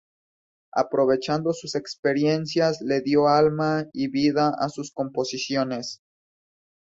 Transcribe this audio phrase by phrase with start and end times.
[0.73, 6.01] Aprovechando sus experiencias, le dio alma y vida a sus composiciones.